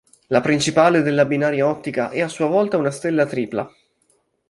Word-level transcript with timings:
La 0.29 0.41
principale 0.41 1.03
della 1.03 1.25
binaria 1.25 1.67
ottica 1.67 2.09
è 2.09 2.21
a 2.21 2.27
sua 2.27 2.47
volta 2.47 2.75
una 2.75 2.89
stella 2.89 3.27
tripla. 3.27 3.71